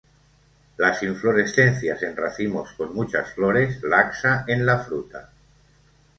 [0.77, 5.29] Las inflorescencias en racimos con muchas flores, laxa en la fruta.